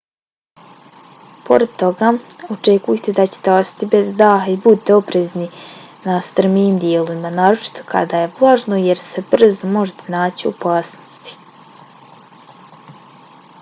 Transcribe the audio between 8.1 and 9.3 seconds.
je vlažno jer se